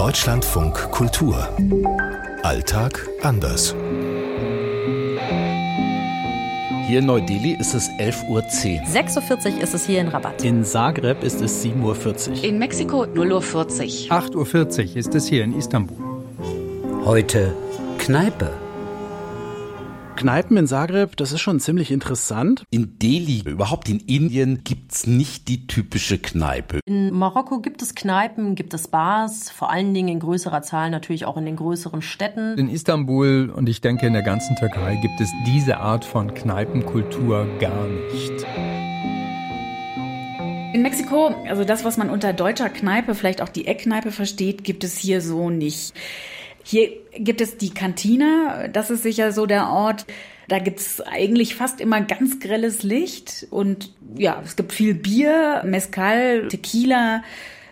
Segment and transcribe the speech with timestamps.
[0.00, 1.46] Deutschlandfunk Kultur.
[2.42, 3.74] Alltag anders.
[6.86, 8.40] Hier in Neu-Delhi ist es 11.10 Uhr.
[8.40, 10.42] 6.40 Uhr ist es hier in Rabat.
[10.42, 12.44] In Zagreb ist es 7.40 Uhr.
[12.44, 14.16] In Mexiko 0.40 Uhr.
[14.16, 15.98] 8.40 Uhr ist es hier in Istanbul.
[17.04, 17.54] Heute
[17.98, 18.69] Kneipe.
[20.20, 22.64] Kneipen in Zagreb, das ist schon ziemlich interessant.
[22.68, 26.80] In Delhi, überhaupt in Indien, gibt es nicht die typische Kneipe.
[26.84, 31.24] In Marokko gibt es Kneipen, gibt es Bars, vor allen Dingen in größerer Zahl natürlich
[31.24, 32.58] auch in den größeren Städten.
[32.58, 37.46] In Istanbul und ich denke in der ganzen Türkei gibt es diese Art von Kneipenkultur
[37.58, 38.46] gar nicht.
[40.74, 44.84] In Mexiko, also das, was man unter deutscher Kneipe, vielleicht auch die Eckkneipe versteht, gibt
[44.84, 45.94] es hier so nicht.
[46.64, 50.06] Hier gibt es die Kantine, das ist sicher so der Ort.
[50.48, 56.48] Da gibt's eigentlich fast immer ganz grelles Licht und ja, es gibt viel Bier, Mezcal,
[56.48, 57.22] Tequila.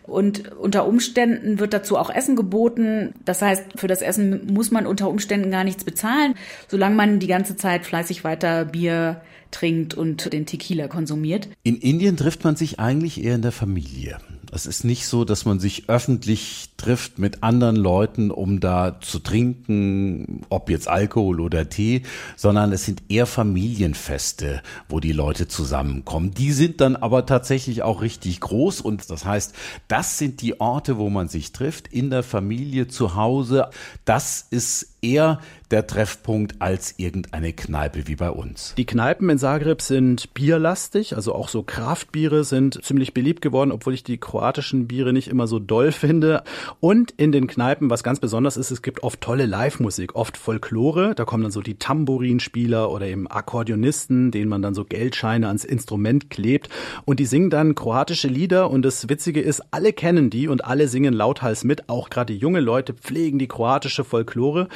[0.05, 3.13] Und unter Umständen wird dazu auch Essen geboten.
[3.27, 6.35] Das heißt, für das Essen muss man unter Umständen gar nichts bezahlen,
[6.67, 9.21] solange man die ganze Zeit fleißig weiter Bier
[9.51, 11.49] trinkt und den Tequila konsumiert.
[11.63, 14.19] In Indien trifft man sich eigentlich eher in der Familie.
[14.51, 19.19] Es ist nicht so, dass man sich öffentlich trifft mit anderen Leuten, um da zu
[19.19, 22.03] trinken, ob jetzt Alkohol oder Tee,
[22.37, 26.33] sondern es sind eher Familienfeste, wo die Leute zusammenkommen.
[26.33, 29.55] Die sind dann aber tatsächlich auch richtig groß und das heißt,
[29.87, 33.69] das sind die Orte, wo man sich trifft, in der Familie, zu Hause.
[34.05, 38.75] Das ist eher der Treffpunkt als irgendeine Kneipe wie bei uns.
[38.77, 43.95] Die Kneipen in Zagreb sind bierlastig, also auch so Kraftbiere sind ziemlich beliebt geworden, obwohl
[43.95, 46.43] ich die kroatischen Biere nicht immer so doll finde.
[46.81, 51.15] Und in den Kneipen, was ganz besonders ist, es gibt oft tolle Live-Musik, oft Folklore.
[51.15, 55.65] Da kommen dann so die Tambourinspieler oder eben Akkordeonisten, denen man dann so Geldscheine ans
[55.65, 56.69] Instrument klebt.
[57.05, 58.71] Und die singen dann kroatische Lieder.
[58.71, 61.89] Und das Witzige ist, alle kennen die und alle singen lauthals mit.
[61.89, 64.69] Auch gerade junge Leute pflegen die kroatische Folklore.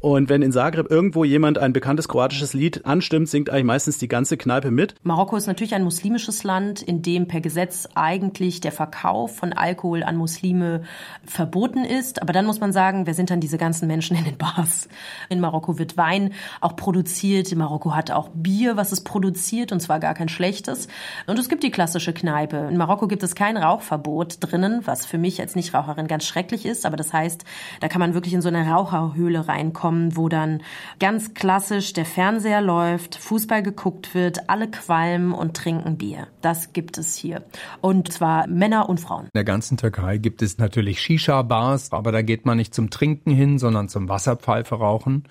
[0.00, 4.06] Und wenn in Zagreb irgendwo jemand ein bekanntes kroatisches Lied anstimmt, singt eigentlich meistens die
[4.06, 4.94] ganze Kneipe mit.
[5.02, 10.04] Marokko ist natürlich ein muslimisches Land, in dem per Gesetz eigentlich der Verkauf von Alkohol
[10.04, 10.82] an Muslime
[11.24, 12.22] verboten ist.
[12.22, 14.88] Aber dann muss man sagen, wer sind dann diese ganzen Menschen in den Bars?
[15.30, 17.50] In Marokko wird Wein auch produziert.
[17.50, 20.86] In Marokko hat auch Bier, was es produziert, und zwar gar kein schlechtes.
[21.26, 22.68] Und es gibt die klassische Kneipe.
[22.70, 26.86] In Marokko gibt es kein Rauchverbot drinnen, was für mich als Nichtraucherin ganz schrecklich ist.
[26.86, 27.44] Aber das heißt,
[27.80, 30.62] da kann man wirklich in so eine Raucherhöhle reinkommen kommen, wo dann
[31.00, 36.26] ganz klassisch der Fernseher läuft, Fußball geguckt wird, alle qualmen und trinken Bier.
[36.42, 37.42] Das gibt es hier.
[37.80, 39.24] Und zwar Männer und Frauen.
[39.24, 43.30] In der ganzen Türkei gibt es natürlich Shisha-Bars, aber da geht man nicht zum Trinken
[43.30, 45.24] hin, sondern zum Wasserpfeife rauchen.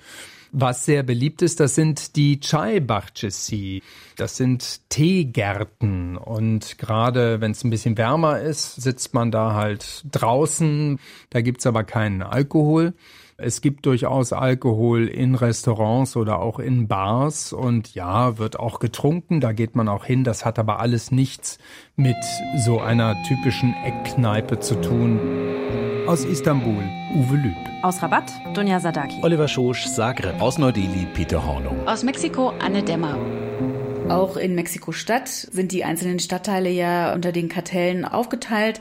[0.52, 3.82] Was sehr beliebt ist, das sind die Chai Bahçesi.
[4.16, 10.04] Das sind Teegärten und gerade wenn es ein bisschen wärmer ist, sitzt man da halt
[10.12, 11.00] draußen.
[11.30, 12.94] Da gibt's aber keinen Alkohol.
[13.40, 19.42] Es gibt durchaus Alkohol in Restaurants oder auch in Bars und ja, wird auch getrunken,
[19.42, 20.24] da geht man auch hin.
[20.24, 21.60] Das hat aber alles nichts
[21.96, 22.18] mit
[22.66, 25.47] so einer typischen Eckkneipe zu tun.
[26.08, 27.56] Aus Istanbul, Uwe Lüb.
[27.82, 29.18] Aus Rabat, Dunja Sadaki.
[29.24, 30.40] Oliver Schosch, Zagreb.
[30.40, 31.86] Aus Neu-Delhi, Peter Hornung.
[31.86, 33.18] Aus Mexiko, Anne Dämmer.
[34.08, 38.80] Auch in Mexiko-Stadt sind die einzelnen Stadtteile ja unter den Kartellen aufgeteilt.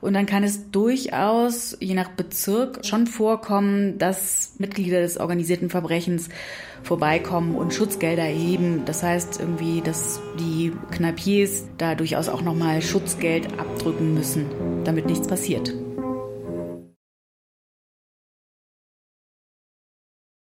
[0.00, 6.28] Und dann kann es durchaus, je nach Bezirk, schon vorkommen, dass Mitglieder des organisierten Verbrechens
[6.82, 8.82] vorbeikommen und Schutzgelder erheben.
[8.84, 14.46] Das heißt irgendwie, dass die Kneipiers da durchaus auch nochmal Schutzgeld abdrücken müssen,
[14.82, 15.72] damit nichts passiert.